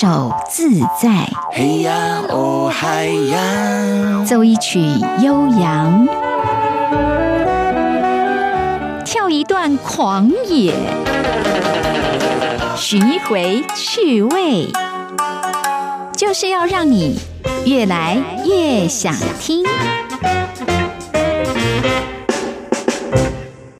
[0.00, 1.28] 手自在。
[1.50, 4.78] 嘿呀哦嗨呀，奏一曲
[5.20, 6.06] 悠扬，
[9.04, 10.72] 跳一段狂野，
[12.76, 14.68] 寻一回趣味，
[16.16, 17.18] 就是要让你
[17.66, 19.66] 越来越想听。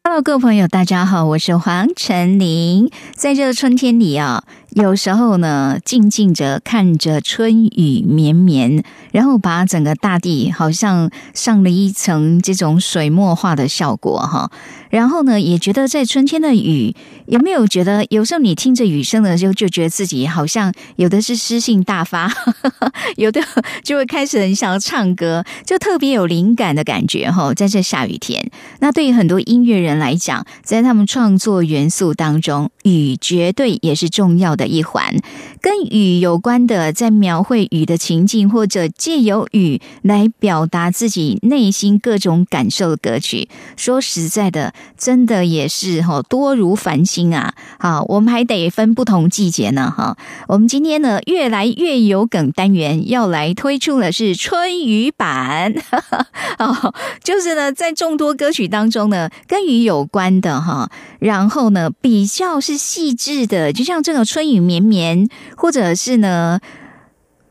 [0.02, 4.42] Hello，各位朋友，大家好，我是黄晨林，在这个春天里啊。
[4.70, 14.50] 有时候呢，静静着看着春雨绵绵，然后把整个大地好像上了一层这种水墨画的效果哈。
[14.90, 16.94] 然后呢，也觉得在春天的雨，
[17.26, 22.32] 有没有觉得有时候你听着雨声的时候，就觉得自己好像有的是诗性大发，
[23.16, 23.40] 有的
[23.82, 27.52] 就会开始很想要唱歌，就特别有灵感的感觉哈。
[27.52, 35.16] 在这下雨天，那对于很多音乐人来讲，在他们创作元素当中，雨绝对也是重要的的一环。
[35.60, 44.72] 跟雨有关的，在描绘雨的情境，或者借由雨来表达自己内心各种感受的歌曲，说实在的。
[44.96, 47.54] 真的也是哈，多如繁星啊！
[47.78, 50.16] 好，我们还得分不同季节呢哈。
[50.48, 55.72] 我们今天呢，越来越有梗单元要来推出的是春雨版
[56.58, 65.28] 哦，就是呢，在众多歌曲当中呢，跟雨有关的哈，然后呢，比较是细致的，就像这个春雨绵绵，
[65.58, 66.58] 或者是呢。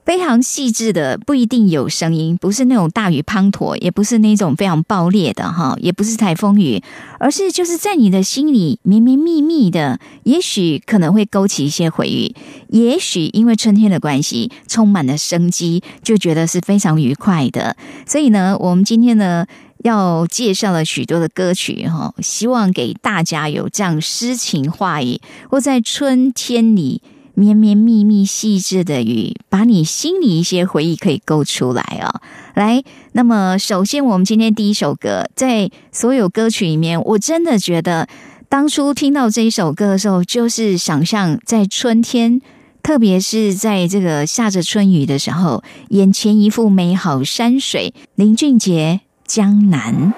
[0.07, 6.81] 非常细致的，不一定有声音，不是那种大雨滂沱，也不是那种非常暴烈的哈，也不是台风雨，
[7.19, 12.33] 而是就是在你的心里绵绵密密的，也许可能会勾起一些回忆，
[12.69, 17.75] 也许因为春天的关系，充满了生机，就觉得是非常愉快的。
[18.05, 19.45] 所以呢，我们今天呢
[19.83, 27.01] 要介绍了许多的歌曲哈，希望给大家有这样诗情画意，或在春天里。
[27.39, 32.19] 绵绵密密、细致的雨，把你心里一些回忆可以勾出来啊！
[32.55, 38.07] 来，那么首先，我们今天第一首歌，在所有歌曲里面，我真的觉得
[38.49, 42.41] 当初听到这一首歌的时候，就是想象在春天，
[42.81, 50.11] 特别是在这个下着春雨的时候，眼前一幅美好山水，林俊杰《江南》。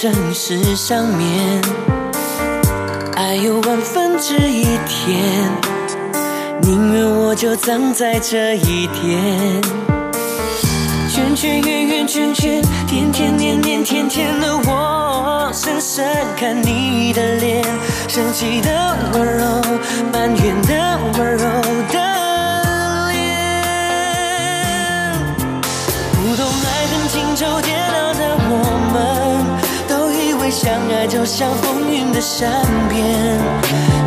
[0.00, 1.60] 生石上面。
[3.16, 5.18] 爱有万分之一甜，
[6.62, 9.60] 宁愿我就葬在这一天。
[11.10, 16.06] 圈圈圆圆圈圈，天天年年天天的我，深深
[16.36, 17.64] 看你的脸，
[18.06, 19.60] 生气的温柔，
[20.12, 21.44] 埋怨的温柔
[21.90, 21.98] 的
[23.10, 23.18] 脸。
[26.12, 28.52] 不懂爱恨情仇煎熬的我
[28.92, 29.17] 们，
[30.60, 32.50] 相爱就像风云的善
[32.88, 33.38] 变，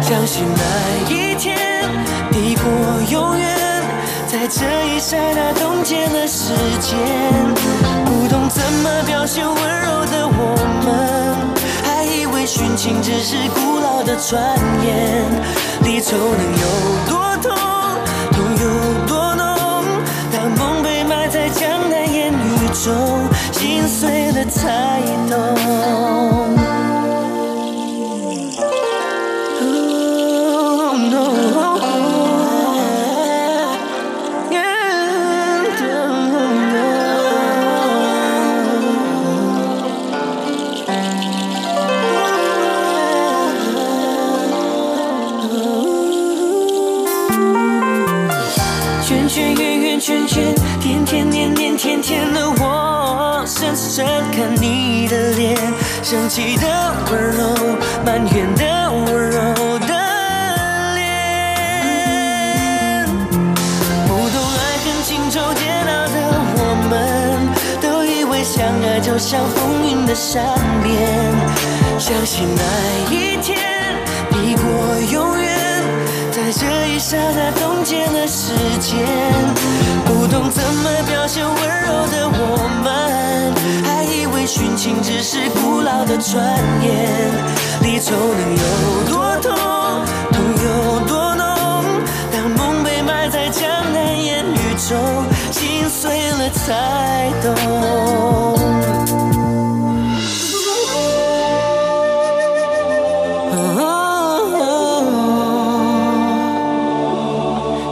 [0.01, 1.57] 相信那一天
[2.29, 2.69] 抵过
[3.09, 3.47] 永远。
[4.27, 6.51] 在这一刹那冻结了时
[6.81, 6.99] 间，
[8.03, 9.47] 不懂怎么表现？
[9.47, 10.53] 温柔的我
[10.83, 11.37] 们，
[11.85, 14.43] 还以为殉情只是古老的传
[14.85, 15.23] 言。
[15.85, 16.67] 离愁能有
[17.07, 17.55] 多痛，
[18.33, 19.85] 痛有多浓？
[20.33, 24.99] 当梦被埋在江南烟雨中，心碎了才
[25.29, 26.40] 懂。
[56.31, 56.65] 气的
[57.11, 57.43] 温柔，
[58.05, 59.37] 埋怨的温柔
[59.79, 59.87] 的
[60.95, 61.03] 脸。
[64.07, 66.15] 不懂爱恨情愁煎熬的
[66.55, 66.95] 我们，
[67.81, 70.95] 都以为相爱就像风云的善变。
[71.99, 72.63] 相信那
[73.13, 73.59] 一天
[74.29, 74.63] 抵过
[75.11, 75.51] 永远，
[76.31, 79.05] 在这一刹那冻结了时间。
[80.05, 83.53] 不懂怎么表现温柔的我们，
[83.83, 84.05] 还
[84.53, 86.43] 殉情只是古老的传
[86.83, 87.31] 言。
[87.83, 88.63] 离愁能有
[89.09, 89.55] 多痛，
[90.33, 91.45] 痛有多浓？
[92.33, 94.57] 当梦被埋在江南烟雨
[94.89, 97.47] 中，心碎了才懂。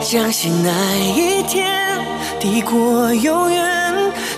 [0.01, 2.03] 相信那一天
[2.38, 3.63] 抵过永远，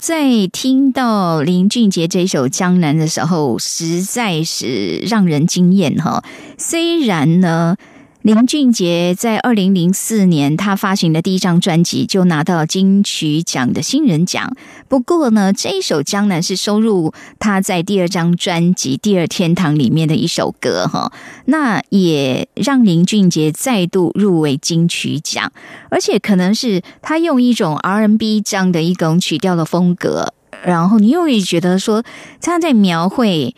[0.00, 6.24] 在听到林俊杰这首《江南》的时候，实在是让人惊艳哈。
[6.56, 7.76] 虽然呢。
[8.22, 14.54] 林俊杰在二零零四年，他发行的第一张专辑就拿到金曲奖的新人奖。
[14.88, 21.10] 不过呢，这一首《江南》是收入他在第二张专辑《第二天堂》里面的一首歌哈。
[21.46, 25.50] 那也让林俊杰再度入围金曲奖，
[25.88, 32.04] 而且可能是他用一种 R&B 这样的一种曲调的风格，然后你又会觉得说
[32.42, 33.56] 他在描绘。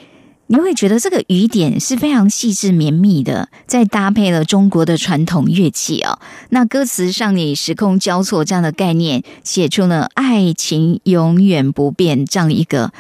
[0.53, 6.19] 你会觉得这个雨点是非常细致绵密的，再搭配了中国的传统乐器哦。
[6.51, 12.93] 那歌词上你时空交错这样的概念，写出了爱情永远不变这样一个，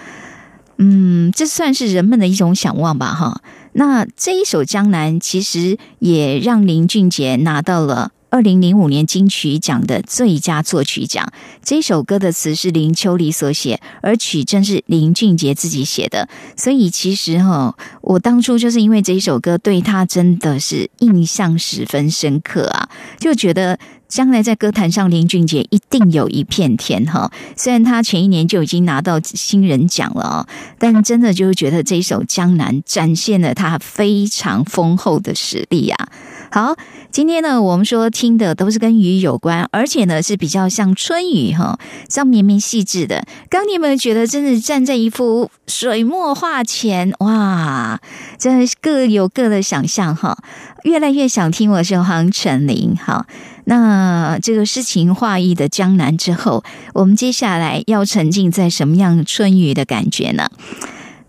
[0.78, 3.42] 嗯，这算是人们的一种想望吧，哈。
[3.74, 8.12] 那这一首《江南》其实也让林俊杰拿到了。
[8.32, 11.30] 二零零五年金曲奖的最佳作曲奖，
[11.62, 16.26] 这首歌的词是林秋离所写，而曲正是林俊杰自己写的。
[16.56, 22.88] 所以其实哈，我当初就是因为这一首歌，对他真的是印象十分深刻啊，
[23.18, 27.30] 就觉得将来在歌坛上，林俊杰一定有一片天哈。
[27.54, 30.48] 虽然他前一年就已经拿到新人奖了，
[30.78, 36.08] 但真的就是觉得这一首《江南》展现了他非常丰厚的实力啊。
[36.54, 36.76] 好，
[37.10, 41.78] 今天呢，我们说听的都是跟雨有关，而且呢是比较像春雨哈，
[42.10, 43.24] 像绵绵细致的。
[43.48, 47.98] 刚你们觉得，真的站在一幅水墨画前，哇，
[48.36, 50.36] 真的各有各的想象哈。
[50.82, 52.94] 越来越想听，我是黄晨林。
[53.02, 53.24] 好，
[53.64, 56.62] 那这个诗情画意的江南之后，
[56.92, 60.50] 我们接下来要沉浸在什么样春雨的感觉呢？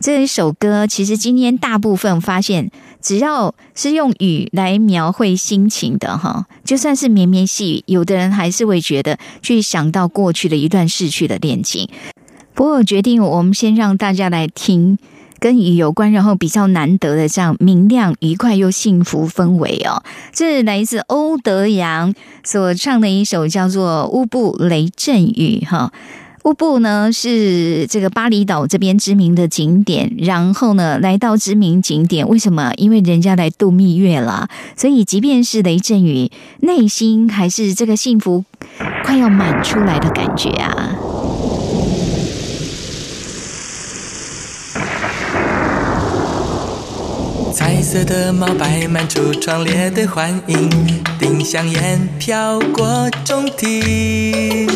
[0.02, 2.70] 这一首歌，其实今天大部分发现。
[3.04, 11.90] 只要是用雨来描绘心情的哈，就算是绵绵细雨，有的人还是会觉得去想到过去的一段逝去的恋情。
[12.54, 14.98] 不过，我决定我们先让大家来听
[15.40, 20.02] 跟雨有关，然后比较难得的这样明亮、愉快又幸福氛围哦。
[20.32, 22.14] 这是来自欧德阳
[22.46, 25.92] 所唱的一首叫做《乌布雷阵雨》哈。
[26.44, 32.74] 乌布呢是这个巴厘岛这边知名的景点，然后呢来到知名景点，为什么？
[32.76, 38.44] 因为人家来度蜜月了，所以即便是雷阵雨，内心还是这个幸福
[39.06, 40.96] 快要满出来的感觉啊！
[47.54, 50.70] 彩色的毛摆满橱窗列的欢迎，
[51.18, 54.68] 丁香烟飘过中庭。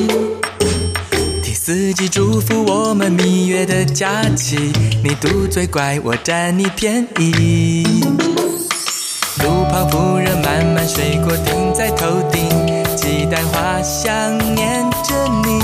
[1.67, 4.71] 四季祝福我们蜜月的假期，
[5.03, 7.83] 你嘟嘴怪，我占你便宜。
[9.43, 12.47] 路旁夫人慢慢水果停在头顶，
[12.95, 15.59] 鸡蛋花香念着你。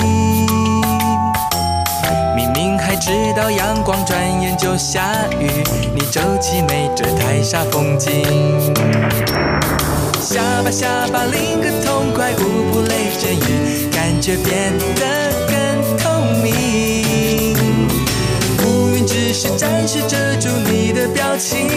[2.36, 5.48] 明明还知道阳光转眼就下雨，
[5.96, 8.12] 你皱起眉这太煞风景。
[10.20, 13.53] 下吧下吧淋个痛快，无不雷阵雨。
[14.24, 15.04] 却变得
[15.50, 17.58] 更透明。
[18.66, 21.68] 乌云只是暂时遮住你的表情，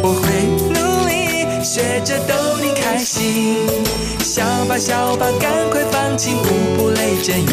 [0.00, 3.56] 我会努力学着逗你开心。
[4.20, 7.50] 笑吧笑吧，赶快放晴，舞步雷阵雨，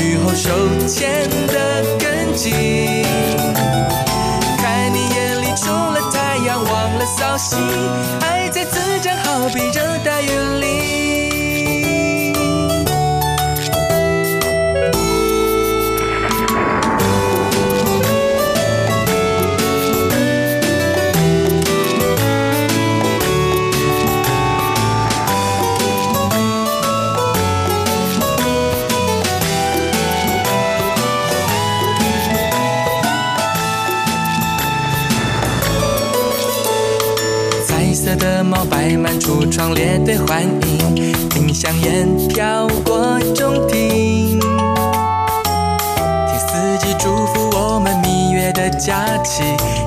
[0.00, 0.48] 雨后手
[0.86, 3.04] 牵得更紧。
[4.56, 7.58] 看你眼里除了太阳，忘了扫兴，
[8.22, 11.07] 爱在滋长，好比热带雨林。
[39.58, 44.38] 窗，列队欢迎，丁香烟飘过中庭。
[44.38, 49.42] 听四季祝福我们蜜月的假期，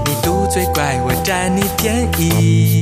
[0.06, 2.82] 你嘟嘴怪，我占你便宜。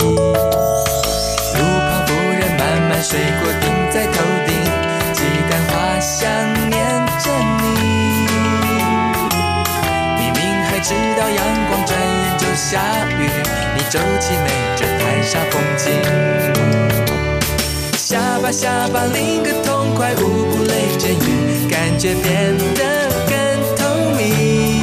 [18.51, 23.35] 下吧下吧，淋个痛快，舞步雷阵雨，感觉变得更
[23.75, 23.83] 透
[24.17, 24.81] 明。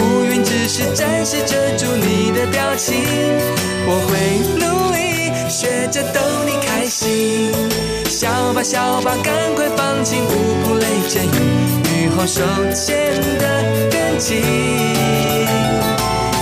[0.00, 3.02] 乌云只是暂时遮住你的表情，
[3.86, 7.52] 我会努力学着逗你开心。
[8.08, 10.30] 笑吧笑吧，赶快放晴，舞
[10.64, 11.28] 步雷阵雨，
[11.92, 14.42] 雨后手牵得更紧。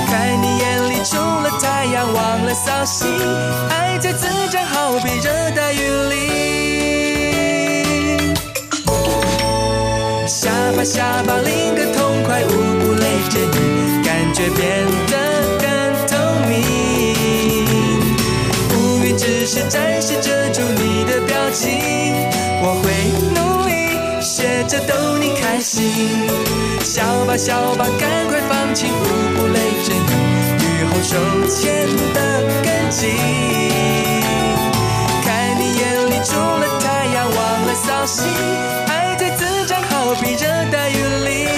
[0.07, 3.09] 看你眼里除了太阳，忘了扫兴，
[3.71, 4.63] 爱在滋长，
[5.25, 5.79] 热带雨
[6.11, 6.15] 林。
[10.29, 15.15] 下吧下吧，淋个痛快，舞步累着你，感觉变得
[15.63, 15.67] 更
[16.07, 16.13] 透
[16.47, 16.53] 明。
[18.75, 21.71] 乌云只是暂时遮住你的表情，
[22.61, 22.85] 我会
[23.33, 23.73] 努力
[24.21, 26.29] 学着逗你开心。
[26.83, 28.93] 笑吧笑吧，赶快放晴，舞
[29.39, 30.13] 步雷阵雨，
[30.61, 31.17] 雨后手
[31.49, 33.09] 牵得更紧。
[37.75, 38.25] 扫兴，
[38.87, 41.49] 爱在滋长，好比热带雨林。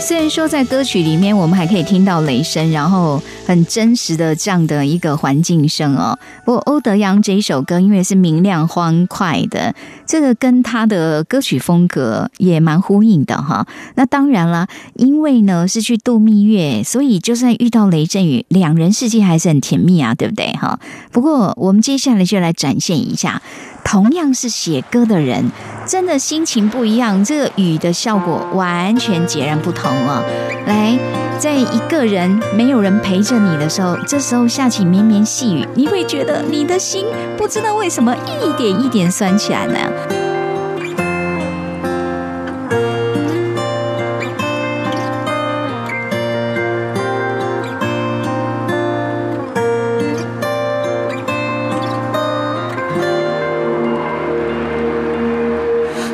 [0.00, 6.18] 虽然说在歌曲里面我们还可以听到雷声，然后很真实的这样的一个环境声哦。
[6.44, 9.74] 不过欧德阳这一首歌因为是明亮欢快的，
[10.04, 13.66] 这个跟他的歌曲风格也蛮呼应的哈。
[13.94, 20.78] 那当然了，因为呢是去度蜜月，所以就算遇到雷阵雨，两人世界还是很甜蜜啊，对不对哈？
[21.10, 23.40] 不过我们接下来就来展现一下，
[23.82, 25.50] 同样是写歌的人。
[25.86, 30.22] 真的心情不一样，这个雨的效果完全截然不同哦。
[30.66, 30.98] 来，
[31.38, 39.78] 在一个人没有人陪着你的时候，这时候下起绵绵细雨，你会觉得你的心不知道为什么一点一点酸起来呢？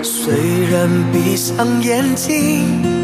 [0.02, 0.34] 虽
[0.70, 3.03] 然闭上眼睛，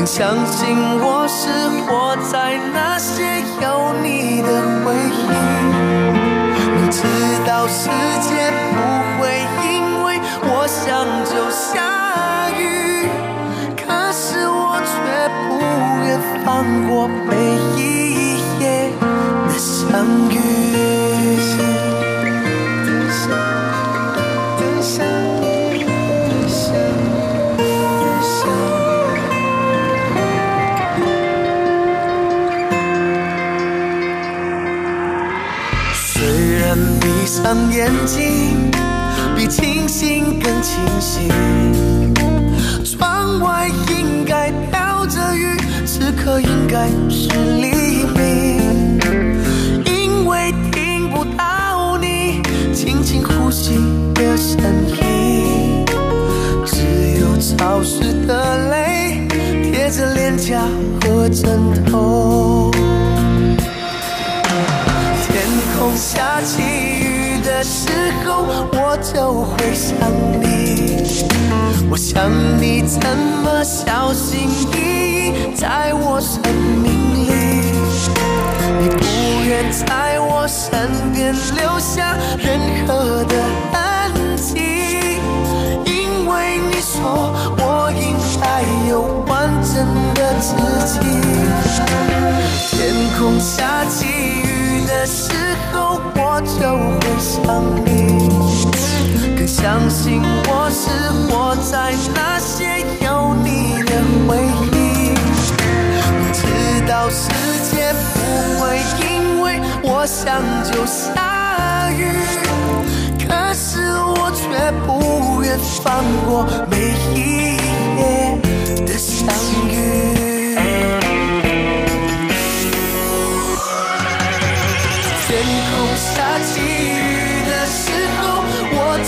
[0.00, 3.22] 更相信我是活在那些
[3.60, 4.48] 有你的
[4.82, 5.28] 回忆。
[6.72, 7.02] 明知
[7.46, 7.90] 道世
[8.22, 8.80] 界不
[9.20, 13.10] 会因为我想就下雨，
[13.76, 14.90] 可是我却
[15.50, 15.60] 不
[16.06, 16.08] 愿
[16.46, 17.06] 放过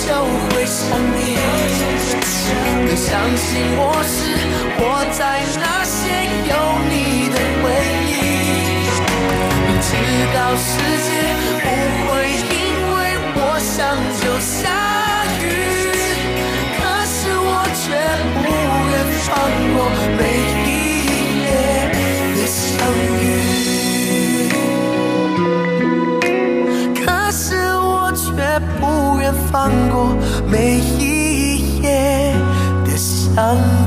[0.04, 0.08] 就
[0.50, 0.80] 会想
[1.14, 1.38] 你，
[2.86, 3.06] 更相
[3.36, 3.46] 信
[3.78, 4.18] 我是
[4.76, 4.80] 活
[5.12, 5.20] 在
[5.60, 5.94] 那些
[6.50, 6.52] 有
[6.90, 6.92] 你
[7.30, 7.64] 的回
[8.10, 8.10] 忆。
[9.68, 9.86] 明知
[10.34, 10.68] 道世
[11.06, 11.08] 界
[11.62, 11.64] 不
[12.08, 12.10] 会
[12.50, 12.52] 因
[12.90, 12.98] 为
[13.36, 13.70] 我想
[14.18, 14.60] 就下
[15.38, 15.40] 雨，
[16.78, 17.84] 可是我却
[18.34, 18.36] 不
[18.90, 19.30] 愿放
[19.74, 19.78] 过
[29.50, 30.14] 放过
[30.46, 32.34] 每一夜
[32.84, 33.81] 的相遇。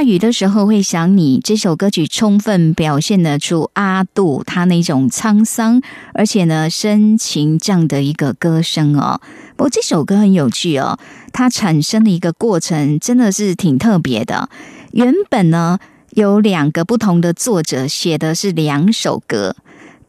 [0.00, 5.82] 下雨的时候会想你，这首歌曲充分表现得出阿杜他那种沧桑，
[6.14, 9.20] 而且呢深情这样的一个歌声哦。
[9.58, 10.98] 不过这首歌很有趣哦，
[11.34, 14.48] 它产生的一个过程真的是挺特别的。
[14.92, 15.78] 原本呢
[16.12, 19.54] 有两个不同的作者写的是两首歌，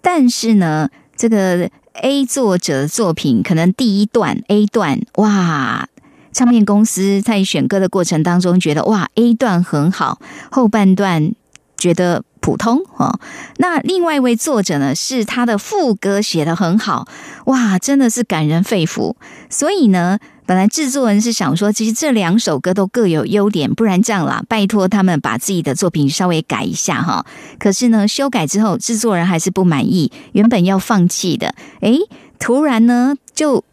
[0.01, 5.89] 但是呢这个 A 作者的作品可能第一段 A 段哇。
[6.31, 11.33] 唱片公司在选歌的过程当中，觉得哇 A 段很好，后半段
[11.77, 13.19] 觉得普通哦。
[13.57, 17.07] 那另外一位作者呢，是他的副歌写得很好，
[17.45, 19.15] 哇，真的是感人肺腑。
[19.49, 27.25] 所以呢，本来制作人是想说，其实这两首歌都各有优点，不然这样啦，拜托他们把自己的作品稍微改一下哈。
[27.59, 31.99] 可是呢，修改之后，制作人还是不满意，原本要放弃的，诶，
[32.39, 33.63] 突然呢就。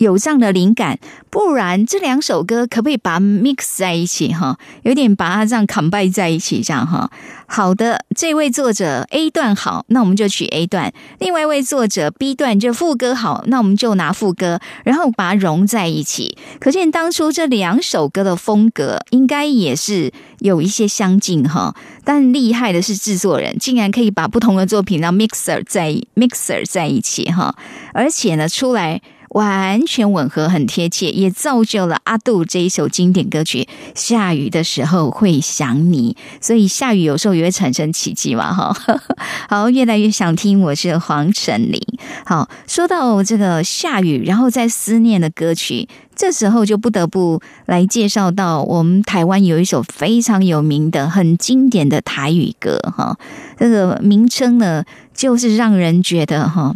[0.00, 4.58] 有这样的灵感，不然这两首歌可不可以把 mix 在一起哈？
[4.82, 7.10] 有点把它这样 combine 在一起，这样哈。
[7.46, 16.38] 好的，这位作者 A 段好，那我们就取 A 段；另外一位作者 B 段就副歌好，那我们就拿副歌，然后把它融在一起。
[16.58, 21.74] 可见当初这两首歌的风格应该也是有一些相近哈。
[22.04, 27.54] 但厉害的是制作人，竟然可以把不同的作品让 mixer 在 mixer 在一起哈，
[27.92, 29.02] 而且呢出来。
[29.30, 33.62] 完全吻合，很贴切，也造就了阿杜这一首经典歌曲
[33.94, 36.16] 《下雨的时候会想你》。
[36.44, 38.76] 所以下雨有时候也会产生奇迹嘛，哈。
[39.48, 40.60] 好，越来越想听。
[40.60, 41.80] 我是黄晨林。
[42.26, 53.16] 好，说到这个下雨，然后再思念的歌曲，这时候就不得不来介绍到我们台湾有一首非常有名的、很经典的台语歌，哈。
[53.56, 56.74] 这个名称呢，就是让人觉得哈。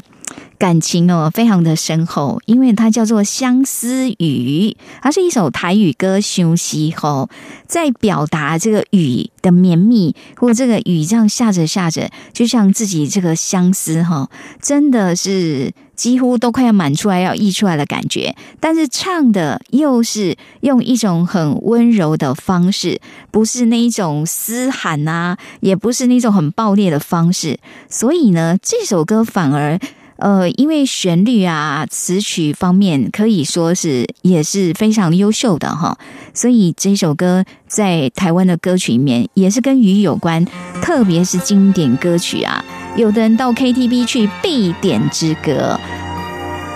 [0.59, 4.71] 感情哦，非常的深厚，因为它叫做《相思雨》，
[5.03, 7.29] 它是一首台语歌，休息后
[7.67, 14.31] 在表达这个雨的绵密，或这个雨这样下着下着，就像自己这个相思哈，
[14.63, 18.35] 真的是几乎都快要满出来要溢出来的感觉。
[18.61, 27.59] 但是唱的又是用一种很温柔的方式，不是那一种嘶喊啊，也不是那种很暴烈的方式，
[27.91, 29.79] 所以呢，这首歌反而。
[30.25, 35.99] 呃，因为旋律啊、词曲方面可以说是也是非常优秀的哈，
[36.33, 40.43] 所以这首歌在台湾的歌曲里面也是跟鱼有关，
[40.81, 42.65] 特别是经典歌曲啊，
[42.97, 45.79] 有的人到 KTV 去必点之歌。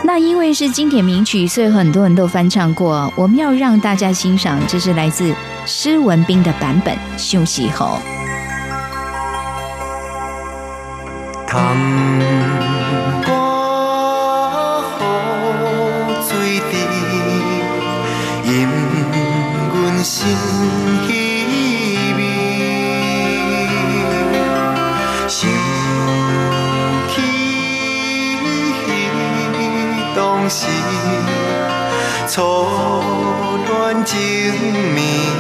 [0.04, 3.10] 那因为是经典名曲，所以很多人都翻唱过。
[3.16, 5.34] 我们要让大家欣赏，这是来自
[5.64, 6.94] 施文斌的版本。
[7.16, 7.98] 休息后，
[20.08, 20.26] 心
[21.06, 21.12] 稀
[22.16, 22.22] 微。
[25.28, 25.46] 想
[27.10, 27.20] 起
[30.16, 30.66] 当时
[32.26, 32.40] 初
[33.66, 34.16] 恋情
[34.94, 35.37] 绵。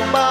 [0.00, 0.29] Bye.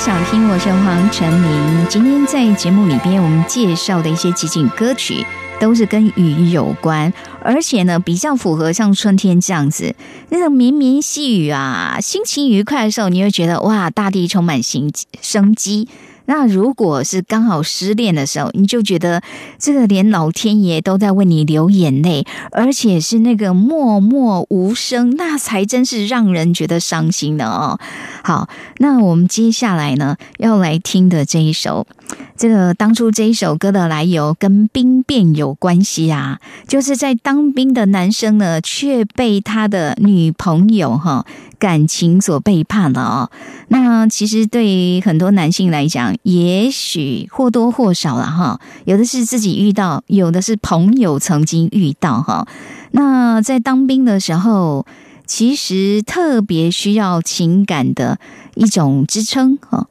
[0.00, 1.86] 想听，我是黄晨明。
[1.86, 5.26] 今天在节目里边，我们介绍的一些集锦歌曲，
[5.60, 9.94] 都是跟雨有关，而且呢，比较符合像春天这样子，
[10.30, 15.86] 那种绵绵细雨啊，心情愉快的时候，你会觉得哇，大地充满新生机。
[16.30, 19.20] 那如果是刚好失恋的时候，你就觉得
[19.58, 27.80] 这个连老天爷都在为你流眼泪，而且是那个默默无声，那才真是让人觉得伤心的哦。
[28.22, 31.88] 好，那我们接下来呢要来听的这一首，
[32.36, 41.26] 这个当初这一首歌的来由跟兵变有关系啊，就是在当兵的男生呢，却被他的女朋友哈
[41.58, 43.30] 感情所背叛了哦。
[43.68, 52.48] 那其实对于很多男性来讲，也许或多或少了哈，有的是自己遇到，有的是朋友曾经遇到哈。
[52.92, 54.86] 那在当兵的时候，
[55.26, 58.18] 其实特别需要情感的
[58.54, 59.86] 一种支撑哈。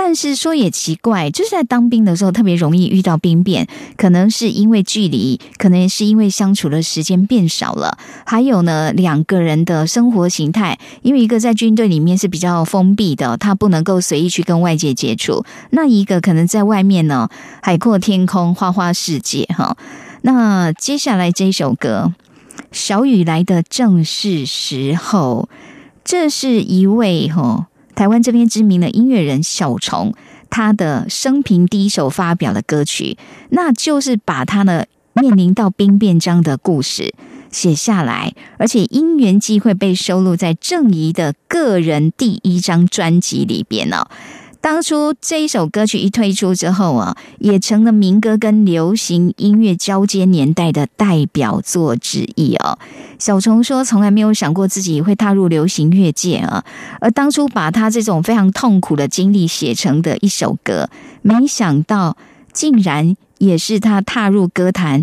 [0.00, 17.28] 但是说也奇怪，就是在当兵的时候特别容易遇到兵变，可能是因为距离，可能是因为相处的时间变少了，还有呢两个人的生活形态，因为一个在军队里面是比较封闭的，他不能够随意去跟外界接触；那一个可能在外面呢，
[17.60, 19.76] 海阔天空，花花世界哈。
[20.22, 22.14] 那接下来这首歌，
[22.70, 25.48] 小雨来的正是时候，
[26.04, 27.67] 这是一位哈。
[27.98, 30.14] 台湾这边知名的音乐人小虫，
[30.48, 33.18] 他的生平第一首发表的歌曲，
[33.50, 37.12] 那就是把他的面临到兵变这样的故事
[37.50, 44.06] 写下来，而且因缘际会被收录在郑怡的个人第一张专辑里边呢。
[44.70, 52.78] 当初这一首歌曲一推出之后啊，也成了民歌跟流行音乐交接年代的代表作之一哦。
[53.18, 56.62] 小虫说，从来没有想过自己会踏入流行乐界啊，
[57.00, 60.90] 而当初把他这种非常痛苦的经历写成的一首歌，
[61.22, 62.18] 没想到
[62.52, 65.02] 竟然也是他踏入歌坛、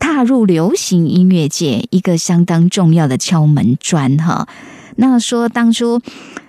[0.00, 4.48] 踏入流行音乐界一个相当重要的敲门砖哈。
[4.96, 6.02] 那说当初。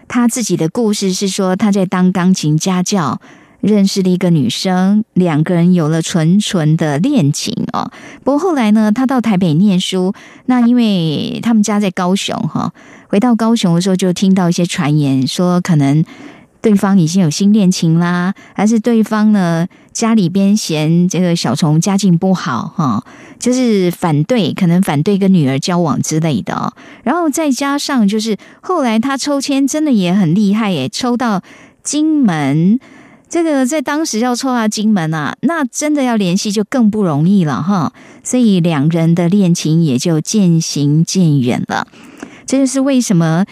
[0.07, 3.19] 他自己的故事是说，他在当钢琴家教，
[3.61, 7.91] 认识了一个女生，两个人有了纯纯的恋情哦。
[8.23, 10.13] 不过后来呢，他到台北念书，
[10.45, 12.73] 那因为他们家在高雄哈，
[13.07, 16.03] 回到高雄的时候就听到一些传言，说可能。
[16.59, 19.65] 对方已经有新恋情啦，还是对方呢？
[19.97, 23.03] 家里边嫌这个小虫家境不好哈，
[23.39, 26.71] 就是反对，可能反对跟女儿交往之类的。
[27.03, 31.41] 然后再加上就是后来他抽签真的也很厉害耶，抽到
[31.81, 32.79] 金门，
[33.27, 37.91] 这个在当时要抽到金门啊，那真的要联系就更不容易了哈。
[38.23, 41.87] 所以两人的恋情也就渐行渐远了。
[42.45, 43.45] 这就是为什么。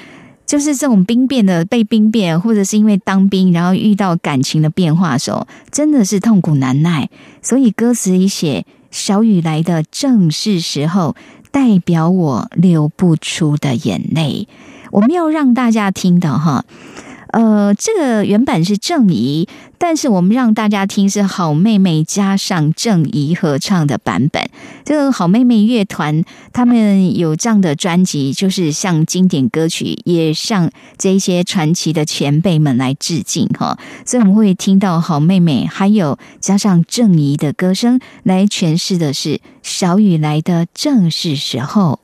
[0.45, 7.09] 就是这种兵变的被兵变，或者是因为当兵，然后遇到感情的变化的时候，真的是痛苦难耐。
[7.41, 11.15] 所以歌词里写“小雨来的正是时候”，
[11.51, 14.47] 代表我流不出的眼泪。
[14.91, 16.65] 我们要让大家听到哈。
[17.35, 19.45] 呃，这个原版是郑怡，
[19.77, 24.49] 但是我们让大家听是好妹妹加上郑怡合唱的版本。
[24.85, 33.77] 这个好妹妹乐团他们有这样的专辑，就是向经典歌曲，也向这些传奇的前辈们来致敬哈。
[34.05, 41.99] 所以我们会听到好妹妹，还有加上郑怡的歌声来诠释的是小雨来的正是时候。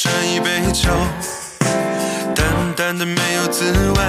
[0.00, 0.88] 这一杯酒，
[2.32, 4.00] 淡淡的没有滋味。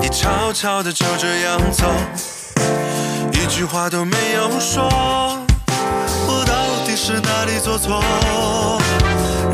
[0.00, 1.92] 你悄悄的就这样走，
[3.32, 4.88] 一句话都没有说。
[6.28, 8.00] 我到底是哪里做错，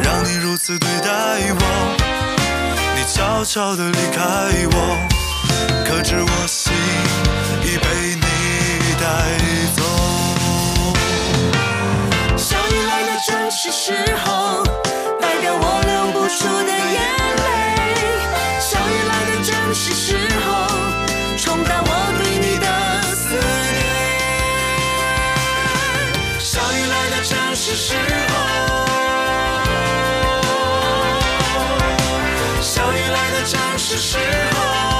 [0.04, 1.08] 让你如此对待
[1.48, 1.96] 我？
[2.94, 4.20] 你悄悄的离开
[4.70, 4.98] 我，
[5.88, 6.74] 可知我心
[7.64, 8.20] 已被你
[9.00, 9.06] 带
[9.76, 9.82] 走。
[12.36, 14.62] 小雨来的正是时候。
[16.36, 17.00] 我流不出的眼
[17.36, 17.48] 泪，
[18.60, 20.46] 小雨来的正是时候，
[21.38, 22.66] 冲淡我对你的
[23.14, 23.24] 思
[23.72, 23.80] 念。
[26.38, 27.94] 小雨来的正是时
[28.28, 28.34] 候，
[32.60, 34.95] 小雨来的正是时候。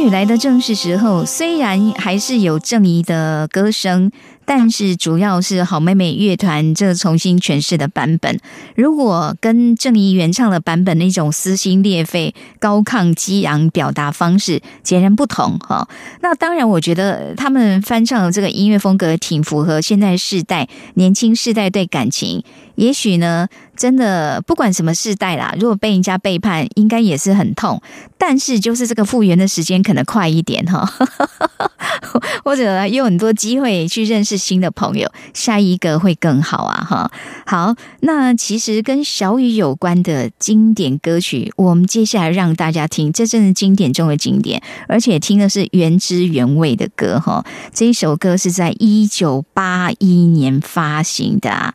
[0.00, 4.10] 雨来的正是时候，虽然还是有正义的歌声，
[4.52, 8.40] 但是主要是好妹妹乐团这重新诠释的版本。
[8.74, 15.88] 如果跟郑怡原唱的版本那种撕心裂肺、高亢激昂表达方式截然不同哈，
[16.20, 22.42] 那当然，我觉得他们翻唱的这个音乐风格挺符合现在世代年轻世代对感情。
[22.74, 27.80] 也许呢，真的不管什么世代啦，如果被人家背叛，应该也是很痛。
[28.18, 30.90] 但是就是这个复原的时间可能快一点哈，
[32.42, 37.12] 或者有很多机会去认识新的朋友，下一个会更好啊哈。
[37.46, 47.44] 好，那其实跟小雨有关的经典歌曲，我们接下来让大家听，这真是经典中的经典，而且听的是原汁原味的歌哈。
[47.72, 51.74] 这一首歌是在一九八一年发行的啊。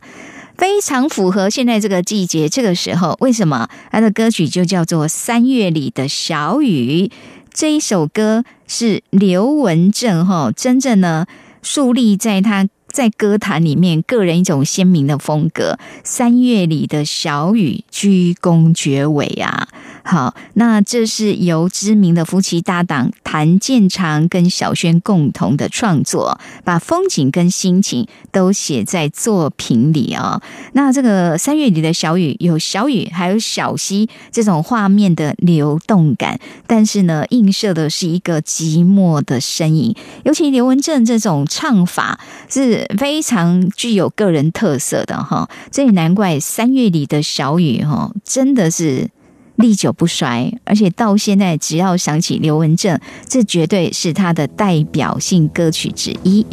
[0.58, 7.08] 非常符合现在这个季节，这个时候为什么他的歌曲就叫做《三月里的小雨》？
[7.52, 11.26] 这一首歌是刘文正哈，真正呢
[11.66, 15.80] 树立在他在歌坛里面个人一种鲜明的风格。
[16.04, 19.66] 三月里的小雨，鞠躬绝尾啊！
[20.08, 30.40] 好，那这是由知名的夫妻搭档谭健常跟小轩共同的创作，把风景跟心情都写在作品里啊。
[30.74, 36.38] 那这个三月里的小雨，有小雨，还有小溪这种画面的流动感，
[36.68, 39.92] 但是呢，映射的是一个寂寞的身影。
[40.22, 49.10] 尤其刘文正这种唱法是非常具有个人特色的哈，这也难怪三月里的小雨哈，真的是。
[49.56, 56.46] 历久不衰，而且到现在，只要想起刘文正，这绝对是他的代表性歌曲之一。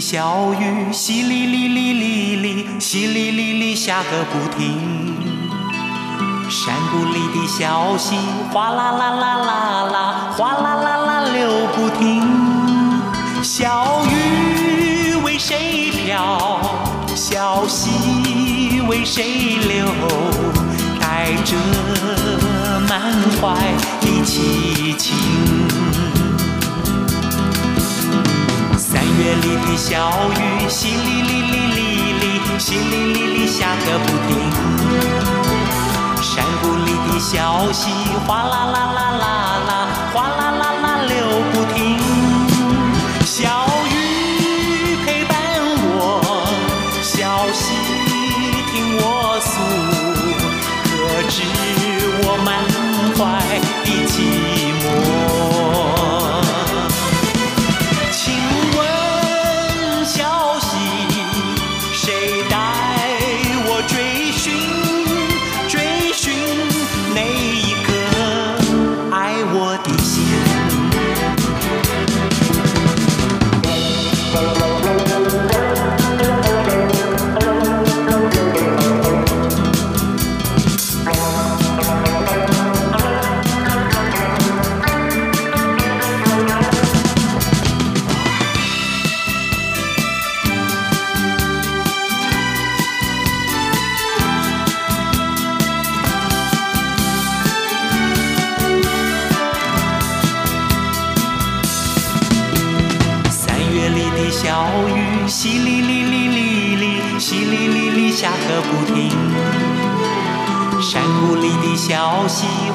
[0.00, 5.16] 小雨，淅沥沥沥沥沥，淅沥沥沥下个不停。
[6.48, 8.16] 山谷里的小溪，
[8.52, 12.22] 哗啦啦啦啦啦，哗啦啦啦流不停。
[13.42, 16.60] 小雨为谁飘？
[17.14, 19.86] 小溪为谁流？
[21.00, 21.56] 带着
[22.88, 23.54] 满怀
[24.00, 25.16] 的凄情。
[29.28, 31.78] 月里的小雨，淅沥沥沥沥
[32.18, 32.24] 沥，
[32.58, 34.30] 淅沥沥沥下个不停。
[36.22, 37.90] 山谷里的小溪，
[38.26, 39.28] 哗啦啦啦啦
[39.68, 39.70] 啦，
[40.14, 40.67] 哗啦啦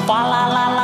[0.06, 0.83] 哗啦啦啦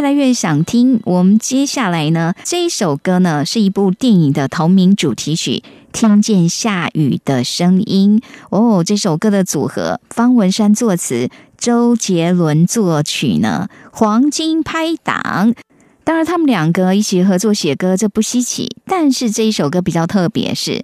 [0.00, 0.98] 越来越想听。
[1.04, 8.82] 我们接下来呢，这一首歌呢是一部电影的同名主题曲，《听见下雨的声音》哦。
[8.82, 11.28] 这首歌的组合，方文山作词，
[11.58, 15.54] 周杰伦作曲呢，黄金拍档。
[16.02, 18.74] 当然，他们两个一起合作写歌，这不稀奇。
[18.86, 20.82] 但是这一首歌比较特别，是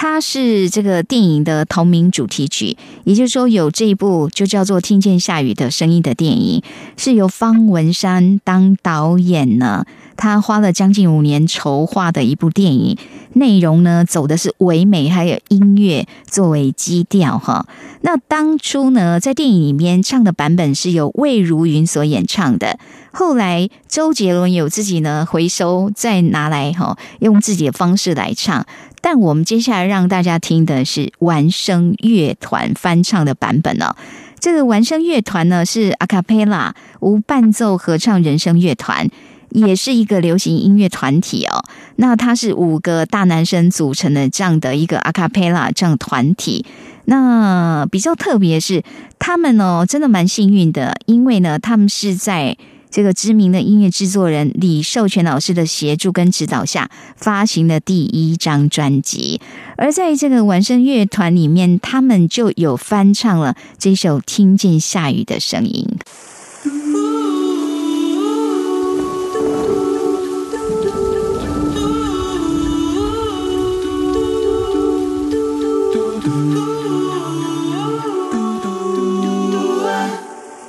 [0.00, 6.62] 它是这个电影的同名主题曲，也就是说，有这一部就叫做《听见下雨的声音》的电影，
[6.96, 9.84] 是由方文山当导演呢。
[10.16, 12.96] 他花了将近五年筹划的一部电影，
[13.34, 17.66] 内容呢走的是唯美，还有音乐作为基调哈。
[18.02, 22.78] 那当初呢，在电影里面唱的版本是由魏如云所演唱的，
[23.12, 28.64] 后来周杰伦有自己呢回收再拿来哈，用自己的方式来唱。
[29.00, 33.94] 但我们接下来让大家听的是完声乐团翻唱的版本哦。
[34.38, 39.08] 这个完声乐团呢是 Acapella 无伴奏合唱人声乐团。
[39.50, 41.64] 也是一个流行音乐团体哦，
[41.96, 46.66] 那它是五个大男生组成的这样的一个 Acapella 这样团体。
[47.06, 48.82] 那比较特别是
[49.18, 52.58] 他们哦，真的蛮幸运的，因为呢，他们是在
[52.90, 59.40] 这个知名的音乐制作人李寿全老师的协助跟指导下发行的第一张专辑。
[59.76, 65.86] 而在这个完声乐团里面，他们就有翻唱了这首《听见下雨的声音》。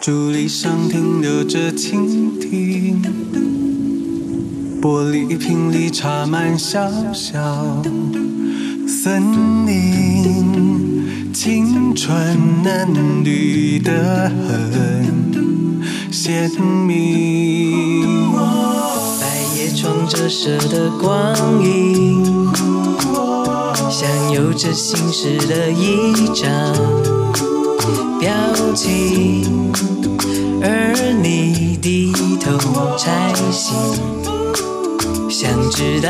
[0.01, 3.01] 竹篱上停留着蜻蜓，
[4.81, 7.83] 玻璃瓶里插满小小
[8.87, 16.49] 森林，青春嫩绿的很鲜
[16.87, 18.31] 明。
[19.19, 19.27] 白
[19.57, 22.49] 夜窗折射的光影，
[23.91, 26.73] 像有着心事的一张
[28.19, 28.29] 表
[28.75, 29.71] 情，
[30.61, 30.93] 而
[31.23, 33.73] 你低头拆信，
[35.29, 36.09] 想知道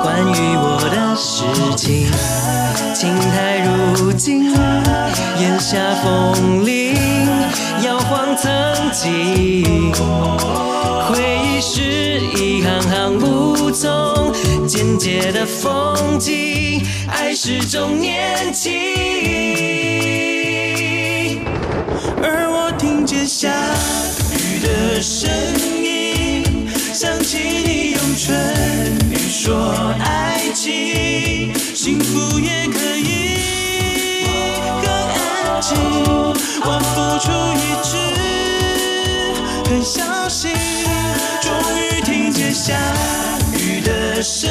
[0.00, 1.44] 关于我的事
[1.76, 2.08] 情。
[2.94, 3.58] 青苔
[3.96, 4.52] 如今，
[5.40, 6.94] 檐下风铃
[7.84, 8.48] 摇晃曾
[8.92, 9.92] 经。
[11.08, 14.32] 回忆是一行行雾凇，
[14.64, 18.70] 简洁的风景，爱是种年轻。
[22.22, 23.48] 而我听见下
[24.32, 25.30] 雨的声
[25.82, 28.34] 音，想起你用唇
[29.10, 34.24] 语说爱情，幸福也可以
[34.82, 35.76] 更安静。
[36.60, 37.90] 我付出一直
[39.70, 40.50] 很小心，
[41.40, 41.48] 终
[41.78, 42.74] 于听见下
[43.54, 44.50] 雨的声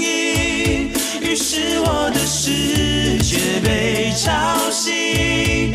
[0.00, 0.90] 音，
[1.20, 5.72] 于是我的世界被吵醒，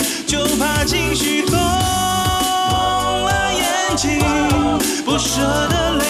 [0.86, 4.20] 情绪红了眼睛，
[5.06, 6.03] 不舍得泪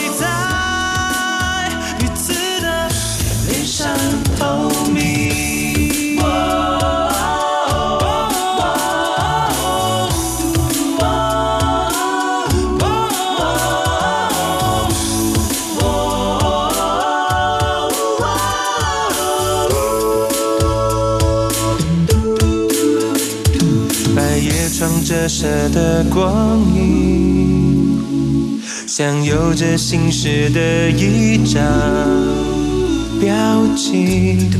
[25.69, 31.61] 的光影，像有着心事的一张
[33.19, 33.31] 表
[33.75, 34.51] 情，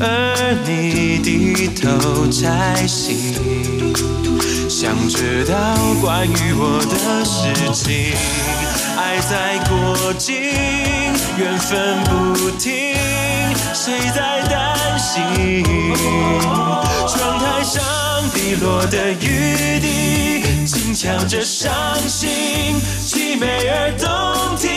[0.00, 3.16] 而你低头才行。
[4.68, 5.54] 想知道
[6.00, 8.14] 关于我的事情，
[8.96, 10.34] 爱在过境，
[11.36, 12.94] 缘分不停，
[13.74, 14.56] 谁在担
[14.98, 15.64] 心？
[17.08, 17.82] 窗台上
[18.32, 19.97] 滴落的雨滴，
[20.68, 21.72] 轻敲着伤
[22.06, 22.28] 心，
[23.02, 24.06] 凄美而动
[24.58, 24.68] 听。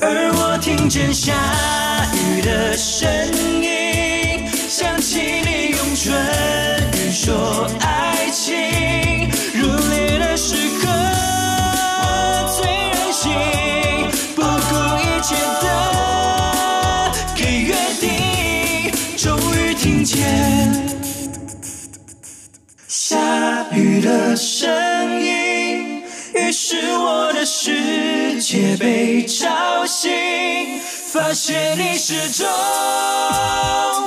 [0.00, 1.34] 而我听见下
[2.14, 3.10] 雨的声
[3.60, 6.14] 音，想起你用唇
[6.92, 7.68] 语说
[28.40, 30.10] 却被吵醒，
[31.12, 32.46] 发现你始终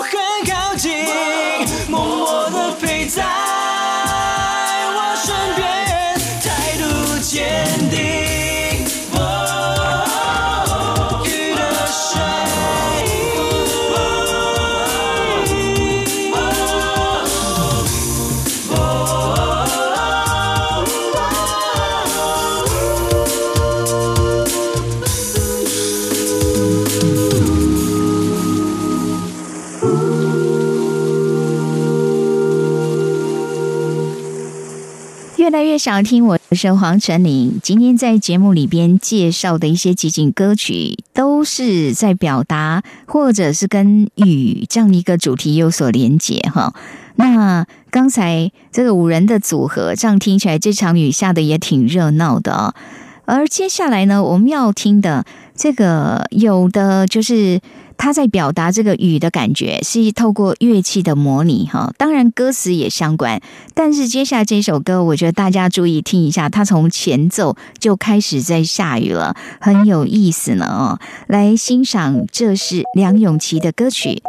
[0.02, 0.12] 很
[0.48, 0.92] 靠近，
[1.90, 3.24] 默默的陪在
[35.70, 37.60] 越来越少听，我是黄晨林。
[37.62, 46.74] 今天在节目里边介绍的一些集锦歌曲，都是在表达或者是跟雨这样一个主题有所连结哈。
[47.18, 52.74] 那刚才这个五人的组合，这样听起来这场雨下的也挺热闹的。
[53.26, 55.24] 而接下来呢，我们要听的
[55.56, 57.62] 这个有的就是
[58.00, 61.94] 他在表达这个雨的感觉，是透过乐器的模拟哈。
[61.98, 63.42] 当然歌词也相关，
[63.74, 71.00] 但是接下来这首歌，我觉得大家注意听一下，它从前奏就开始在下雨了，很有意思呢哦。
[71.28, 74.24] 来欣赏，这是梁咏琪的歌曲。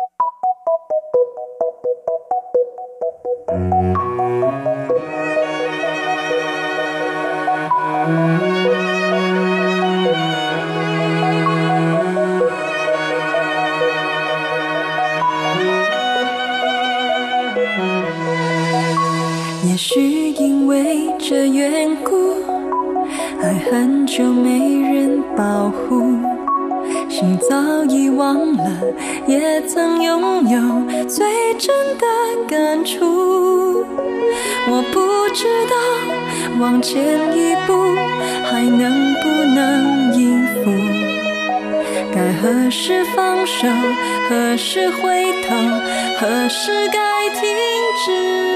[23.68, 26.16] 很久没人保护，
[27.08, 28.64] 心早已忘了，
[29.26, 31.26] 也曾拥有最
[31.58, 32.06] 真的
[32.48, 33.84] 感触。
[34.68, 35.76] 我不知道
[36.60, 37.02] 往前
[37.36, 37.74] 一步
[38.44, 40.70] 还能不能应付，
[42.14, 43.68] 该何时放手，
[44.28, 45.56] 何时回头，
[46.18, 47.48] 何时该停
[48.06, 48.49] 止。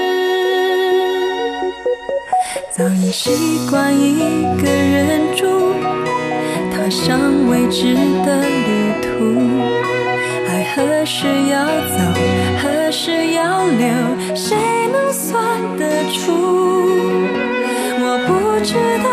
[2.77, 3.31] 早已习
[3.71, 4.19] 惯一
[4.61, 5.71] 个人住，
[6.73, 9.07] 踏上未知的旅途。
[10.49, 11.95] 爱何时要走，
[12.61, 13.87] 何时要留，
[14.35, 14.57] 谁
[14.91, 15.41] 能算
[15.77, 16.33] 得出？
[17.97, 19.07] 我不知道，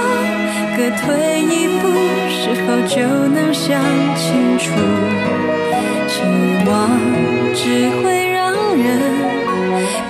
[0.77, 1.87] 各退一步，
[2.29, 2.99] 是否就
[3.29, 3.81] 能想
[4.17, 4.75] 清楚？
[6.09, 6.19] 期
[6.67, 6.91] 望
[7.55, 8.43] 只会让
[8.77, 8.91] 人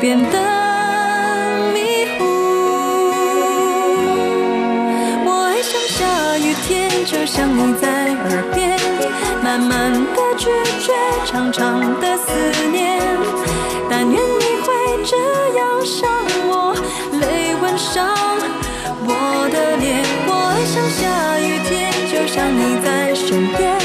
[0.00, 0.40] 变得
[7.22, 8.76] 就像你在耳边，
[9.44, 10.50] 慢慢的拒
[10.80, 10.92] 绝，
[11.24, 12.32] 长长的思
[12.72, 12.98] 念。
[13.88, 15.16] 但愿你会这
[15.56, 16.10] 样想
[16.48, 16.74] 我，
[17.20, 18.12] 泪吻上
[19.06, 20.02] 我的脸。
[20.26, 23.78] 我爱上下雨天，就像你在身边，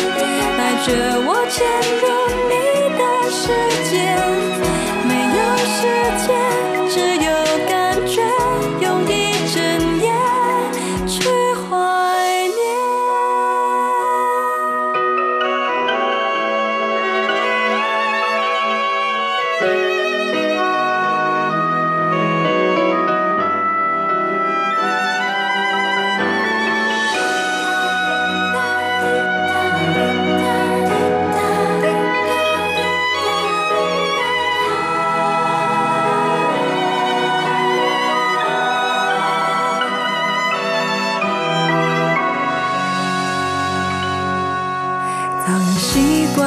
[0.57, 1.61] 带着我潜
[2.01, 2.05] 入
[2.49, 3.53] 你的世
[3.91, 4.46] 界。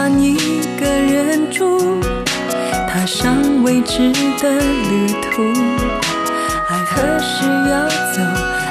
[0.09, 2.01] 一个人住，
[2.89, 5.43] 踏上未知的旅途。
[6.69, 8.23] 爱何时要走，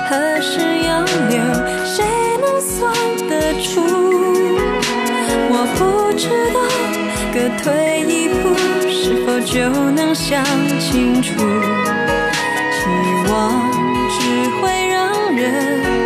[0.09, 1.37] 何时要留，
[1.85, 2.05] 谁
[2.41, 2.93] 能算
[3.27, 3.81] 得出？
[5.51, 5.79] 我不
[6.17, 6.57] 知道
[7.33, 8.55] 各退一步
[8.89, 10.43] 是否就能想
[10.79, 11.33] 清楚？
[12.71, 12.79] 期
[13.31, 13.69] 望
[14.09, 14.17] 只
[14.61, 14.97] 会让
[15.35, 15.98] 人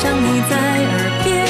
[0.00, 0.94] 像你在耳
[1.24, 1.44] 边，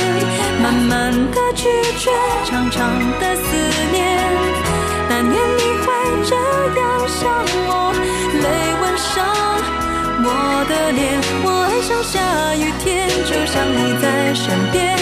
[0.62, 1.68] 慢慢的拒
[1.98, 2.10] 绝，
[2.46, 3.44] 长长的思
[3.92, 3.98] 念。
[5.06, 5.86] 但愿你会
[6.24, 6.34] 这
[6.80, 7.28] 样想
[7.68, 7.92] 我，
[8.40, 8.46] 泪
[8.80, 9.14] 吻上
[10.24, 10.26] 我
[10.66, 11.20] 的脸。
[11.44, 12.16] 我爱上下
[12.56, 14.96] 雨天，就像你在身边，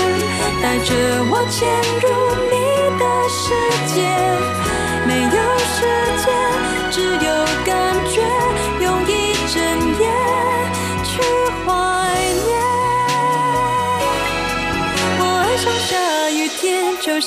[0.60, 0.90] 带着
[1.30, 1.70] 我潜
[2.02, 2.04] 入
[2.50, 2.54] 你
[2.98, 3.44] 的世
[3.94, 3.94] 界。
[5.06, 5.38] 没有
[5.70, 5.78] 时
[6.18, 6.26] 间，
[6.90, 7.30] 只有
[7.64, 7.70] 感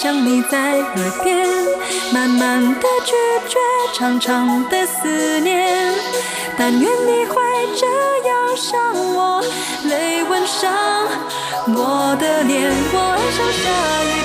[0.02, 1.46] 想，你在耳边，
[2.14, 3.14] 慢慢的拒
[3.50, 3.58] 绝，
[3.94, 5.94] 长长的思念。
[6.58, 7.36] 但愿你会
[7.76, 7.86] 这
[8.30, 8.80] 样想
[9.14, 9.44] 我，
[9.84, 10.72] 泪吻上
[11.68, 12.72] 我的脸。
[12.94, 13.66] 我爱上下
[14.06, 14.19] 雨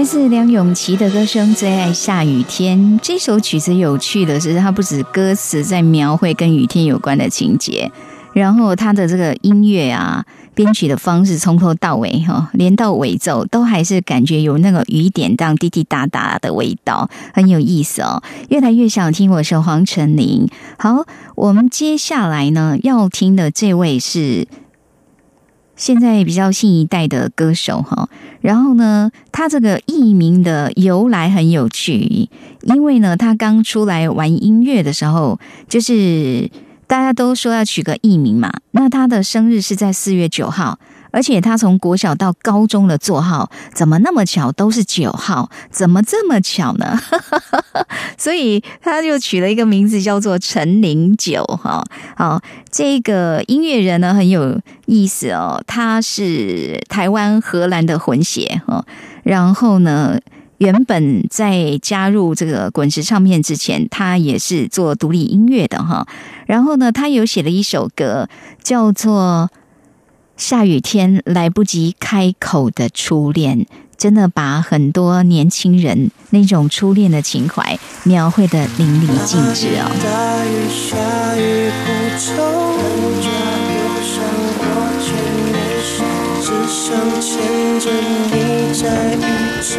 [0.00, 7.92] 来自梁咏琪的歌声《最爱下雨天》这首曲子有趣的是，它不止歌词在描绘跟雨天有关的情节，
[8.32, 10.24] 然后它的这个音乐啊，
[10.54, 18.22] 编曲的方式从头到尾哈，连到尾奏都还是感觉有那个雨点当滴滴答答的味道，很有意思哦。
[18.48, 20.48] 越来越想听，我是黄晨林。
[20.78, 24.48] 好，我们接下来呢要听的这位是。
[25.80, 28.06] 现在比较新一代的歌手哈，
[28.42, 32.28] 然后呢，他这个艺名的由来很有趣，
[32.64, 36.50] 因为呢，他刚出来玩音乐的时候，就是
[36.86, 40.78] 大家都说要取个艺名嘛，那他的生日是在四月九号。
[41.12, 45.50] 而且他从国小到高中的座号怎么那么巧都是九号？
[45.70, 46.98] 怎么这么巧呢？
[48.16, 51.82] 所以他就取了一个名字叫做陈零九哈。
[52.16, 52.40] 好，
[52.70, 58.84] 这个音乐人呢很有意思哦，他是台湾荷兰的混血哈。
[59.22, 60.18] 然后呢，
[60.58, 66.06] 原本在加入这个滚石唱片之前，他也是做独立音乐的哈。
[66.46, 68.28] 然后呢，他有写了一首歌
[68.62, 69.50] 叫做。
[70.40, 73.66] 下雨天来不及开口的初恋，
[73.98, 79.84] 真的把很多年轻人那种初恋的情怀描绘的淋漓尽致哦。
[80.02, 80.96] 大雨下
[81.36, 82.32] 雨不愁，
[82.80, 83.28] 人家
[83.76, 84.24] 忧伤
[84.56, 84.64] 我
[85.04, 85.12] 却
[85.44, 85.52] 没
[85.84, 86.00] 事，
[86.40, 86.88] 只想
[87.20, 87.28] 牵
[87.78, 87.84] 着
[88.32, 88.82] 你在
[89.12, 89.18] 雨
[89.60, 89.76] 中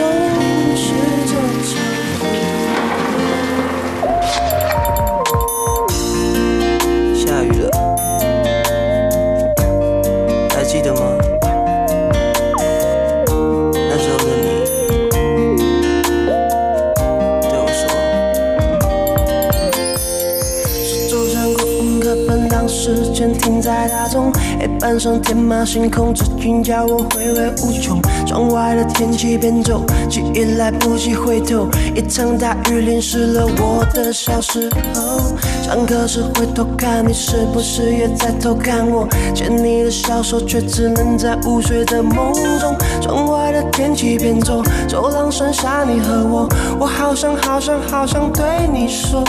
[23.28, 28.00] 停在大钟，黑板上天马行空，只云叫我回味无穷。
[28.26, 35.20] 窗外的天气变皱，记忆来不及回头，一场大雨淋湿了我的小时候。
[35.64, 39.08] 上课时回头看你，是不是也在偷看我？
[39.34, 42.76] 牵你的小手，却只能在午睡的梦中。
[43.02, 46.50] 窗外的天气变皱，走廊剩下你和我，
[46.80, 49.24] 我好想好想好想对你说。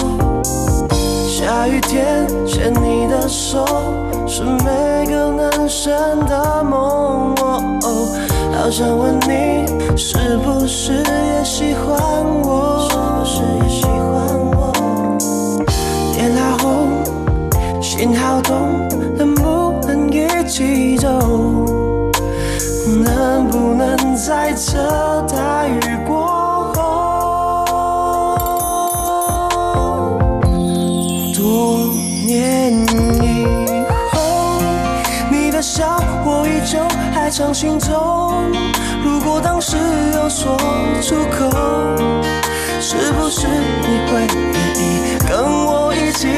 [1.43, 3.67] 下雨天牵你的手，
[4.29, 5.93] 是每个男生
[6.27, 7.35] 的梦。
[7.35, 8.07] 哦，
[8.53, 9.67] 好想问你，
[9.97, 11.99] 是不是也喜欢
[12.45, 12.89] 我？
[12.89, 13.91] 是不是也喜欢
[14.55, 14.73] 我？
[16.15, 16.71] 天好红，
[17.83, 21.09] 心好痛，能不能一起走？
[23.05, 24.79] 能不能在这
[25.23, 25.52] 大
[37.33, 38.53] 掌心中。
[39.03, 39.79] 如果当时
[40.13, 40.55] 有说
[41.01, 41.49] 出口，
[42.79, 46.29] 是不是你会愿意跟我一起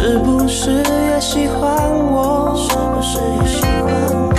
[0.00, 2.54] 是不是也喜欢我？
[2.56, 4.32] 是不是也喜欢我？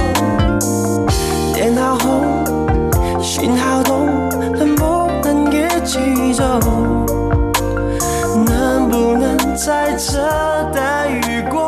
[1.53, 2.01] 脸好红，
[3.21, 4.07] 心好痛，
[4.57, 5.99] 能不能一起
[6.33, 6.43] 走？
[8.45, 10.23] 能不能在这
[10.73, 11.59] 待遇过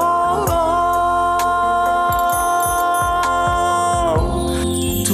[0.48, 0.56] 后？
[5.06, 5.12] 多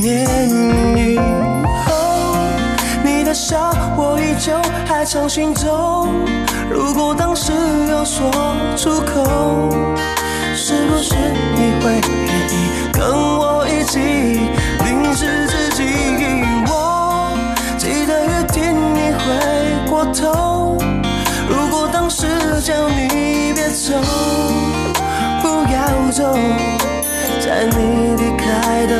[0.00, 0.48] 年
[0.96, 1.18] 以
[1.84, 1.92] 后，
[3.04, 6.08] 你的笑我依旧还藏心中。
[6.70, 7.52] 如果当时
[7.90, 8.30] 有说
[8.76, 9.68] 出口，
[10.54, 11.14] 是不是
[11.54, 12.52] 你会愿意
[12.92, 13.98] 跟我一起
[14.84, 15.82] 淋湿自己？
[16.66, 17.36] 我
[17.78, 19.24] 记得约定你回
[19.90, 20.78] 过头。
[21.48, 22.26] 如果当时
[22.62, 23.94] 叫你别走，
[25.42, 26.34] 不要走，
[27.40, 28.92] 在你离开的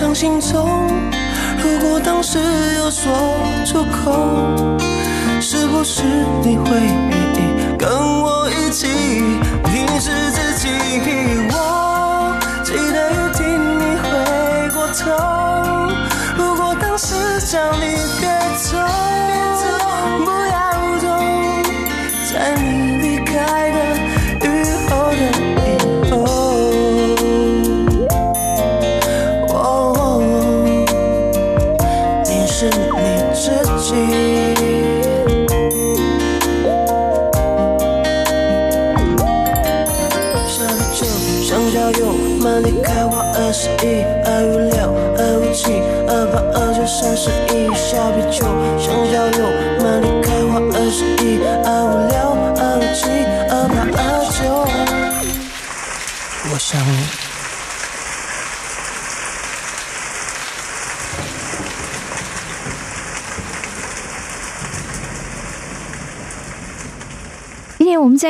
[0.00, 0.88] 还藏心中，
[1.62, 2.38] 如果当时
[2.78, 3.12] 有说
[3.66, 4.78] 出口，
[5.42, 6.02] 是不是
[6.42, 6.70] 你会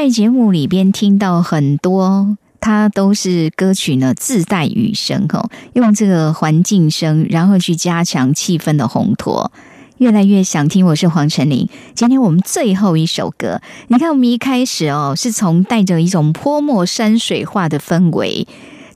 [0.02, 9.52] 在节目里边听到很多，它都是歌曲呢自带雨声哦，用这个环境声，然后去加强气氛的烘托。
[9.98, 11.68] 越来越想听，我是黄晨林。
[11.94, 18.48] 今天我们最后一首歌，你看我们一开始哦，是从带着一种泼墨山水画的氛围。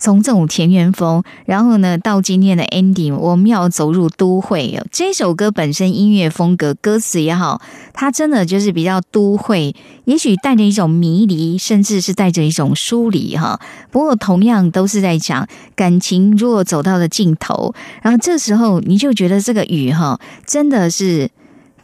[0.04, 4.78] 从这种田园风，然后呢，到今天的 ending，我们要走入都会。
[4.92, 7.62] 这首歌本身音乐风格、歌词也好，
[7.94, 9.74] 它真的就是比较都会，
[10.04, 13.58] 也许带着一种迷离，甚至是带着一种疏离哈。
[13.90, 21.30] 不过同样都是在讲感情，如果走到了尽头，然后这时候你就觉得这个雨哈，真的是。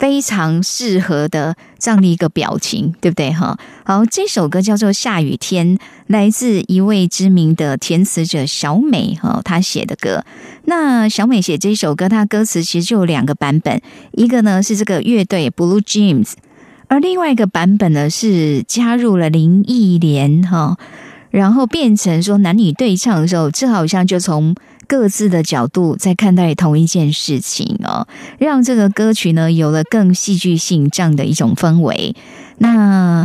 [0.00, 3.58] 非常适合的这样的一个表情，对不对哈？
[3.84, 5.76] 好，这首歌叫做《下雨天》，
[6.06, 10.24] 来自一位知名的填词者小美哈，她写的歌。
[10.64, 13.82] 那小美写这首歌，她歌词其实就有两个版本，
[14.12, 16.32] 一个呢是这个乐队 Blue Jeans，
[16.88, 20.78] 而另外一个版本呢是加入了林忆莲哈，
[21.28, 24.54] 然后变成说男女对唱的时候，这好像就从。
[24.90, 28.08] 各自的角度在看待同一件事情哦，
[28.40, 32.16] 让这个歌曲呢有了更戏剧性这样的一种氛围。
[32.58, 33.24] 那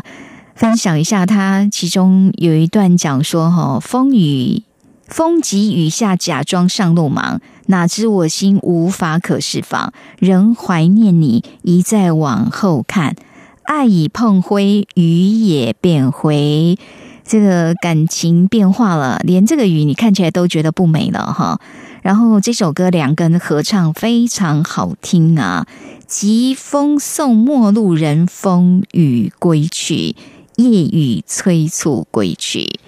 [0.54, 4.62] 分享一下，它其中有一段讲说：哈，风雨
[5.08, 13.16] 风急雨下，假装上路忙，哪知我心无法可释放，仍怀念你，一再往后看，
[13.64, 16.78] 爱已碰灰，雨也变灰。
[17.26, 21.60] 这个感情变化了，连这个雨你看起来都觉得不美了哈。
[22.04, 25.66] 然后这首歌两个人合唱非常好听啊，
[26.06, 30.16] 疾风送陌路人，风雨归去，
[30.58, 32.80] 夜雨催促归去。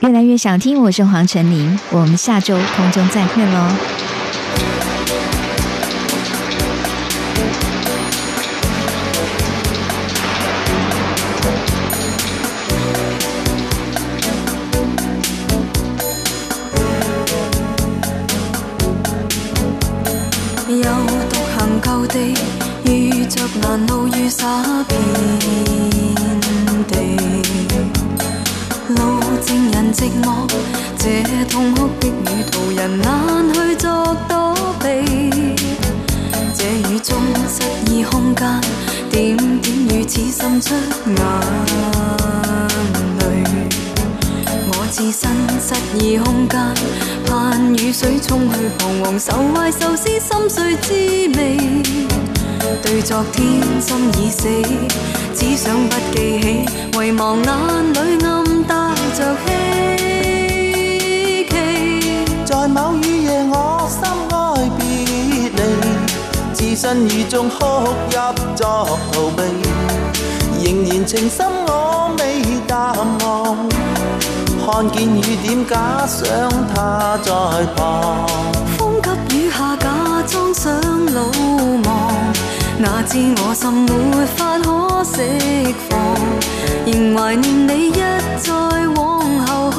[0.00, 4.09] 越来越想听，我是黄晨林，我们下周空中再会喽。
[22.12, 22.34] 地，
[22.84, 24.98] 遇着難路雨灑遍
[26.88, 26.94] 地。
[28.88, 30.48] 路正人寂寞，
[30.98, 31.04] 這
[31.48, 32.10] 痛哭的雨
[32.50, 34.86] 途人難去作躲避。
[36.54, 37.16] 這雨中
[37.48, 38.60] 失意空間，
[39.10, 40.74] 點點雨似滲出
[41.06, 41.20] 眼淚。
[43.02, 43.09] 我
[44.90, 45.30] 置身
[45.60, 45.72] 失
[46.04, 46.74] 意空間，
[47.24, 50.92] 盼雨水沖去彷徨，愁懷愁思心碎滋
[51.38, 51.56] 味。
[52.82, 54.48] 對昨天心已死，
[55.32, 57.46] 只想不記起，遺忘眼
[57.92, 58.74] 裏暗帶
[59.16, 59.48] 着希
[61.44, 61.54] 冀。
[62.44, 64.36] 在某雨夜，我心哀
[64.76, 64.80] 別
[65.56, 65.62] 離，
[66.52, 68.16] 置身雨中哭泣
[68.56, 69.42] 作逃避，
[70.64, 72.76] 仍然情深我未淡
[73.24, 73.56] 忘，
[74.66, 76.26] 看见雨点假想
[76.74, 77.32] 他在
[77.76, 78.26] 旁。
[78.76, 79.88] 风急雨下假
[80.26, 80.72] 装想
[81.06, 82.12] 鲁莽，
[82.78, 85.16] 哪知我心没法可释
[85.88, 85.90] 放，
[86.86, 87.92] 仍怀念你一
[88.38, 88.52] 再
[88.96, 89.69] 往后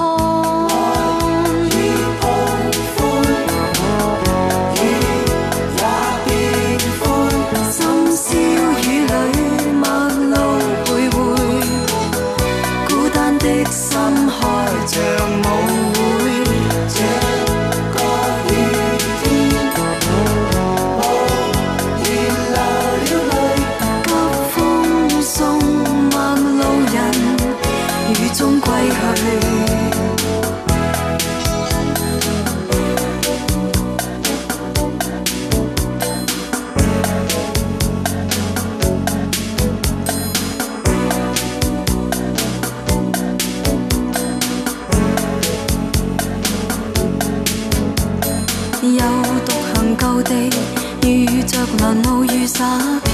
[52.62, 52.64] 灑
[53.02, 53.10] 遍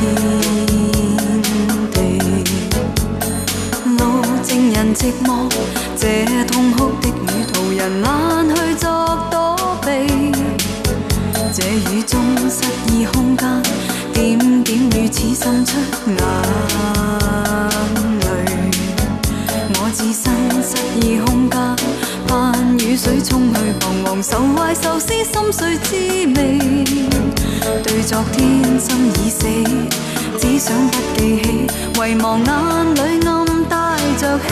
[1.94, 1.96] 地。
[3.98, 4.02] 路
[4.44, 5.48] 正人寂寞，
[5.98, 6.04] 這
[6.48, 7.12] 痛哭的雨
[7.54, 8.06] 途人難
[8.54, 8.86] 去作
[9.32, 9.88] 躲避。
[11.54, 12.20] 這雨中
[12.50, 13.64] 失意空間，
[14.14, 15.78] 點點雨似滲出
[16.08, 16.18] 眼
[18.20, 18.26] 淚。
[19.76, 20.26] 我置身
[20.62, 21.56] 失意空間，
[22.28, 25.96] 盼雨水沖去彷徨，愁懷愁思心碎滋
[26.36, 26.38] 味。
[27.84, 29.46] 對昨天心已死，
[30.40, 32.50] 只想不記起，遺忘眼
[32.96, 33.76] 裏暗帶
[34.18, 34.50] 着希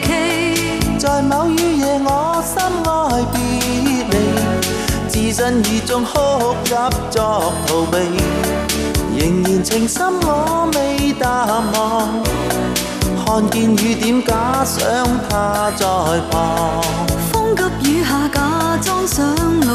[0.00, 0.98] 冀。
[0.98, 2.52] 在某雨夜，我心
[2.86, 2.90] 哀
[3.32, 3.34] 別
[4.10, 4.14] 離，
[5.10, 6.74] 置身雨中哭泣
[7.10, 7.96] 作逃避，
[9.18, 11.28] 仍然情深我未淡
[11.74, 12.22] 忘，
[13.24, 14.80] 看見雨點假想
[15.28, 15.86] 他在
[16.30, 16.82] 旁。
[17.32, 18.38] 風急雨下假
[18.82, 19.24] 裝想
[19.62, 19.68] 魯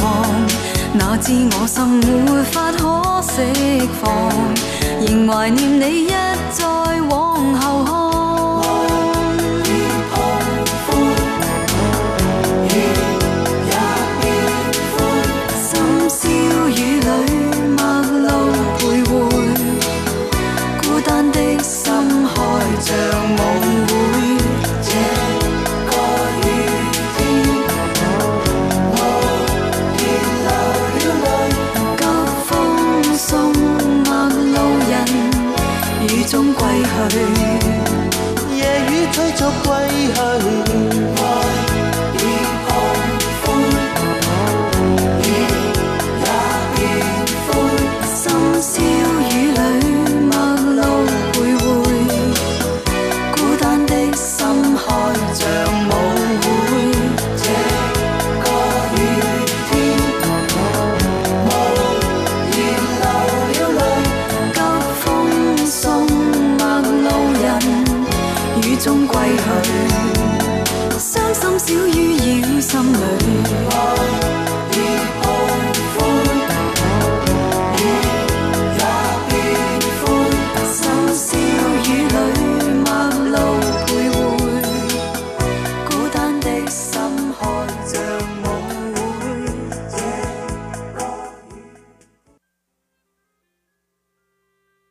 [0.00, 0.06] 莽，
[0.92, 1.86] 哪知我心
[2.24, 3.42] 没法可释
[4.00, 4.04] 放，
[5.06, 6.79] 仍怀念你一再